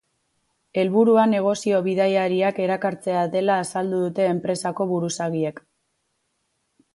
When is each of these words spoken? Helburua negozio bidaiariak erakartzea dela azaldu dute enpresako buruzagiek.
Helburua 0.83 1.25
negozio 1.33 1.81
bidaiariak 1.87 2.61
erakartzea 2.67 3.27
dela 3.35 3.59
azaldu 3.65 4.01
dute 4.07 4.27
enpresako 4.31 4.89
buruzagiek. 4.95 5.63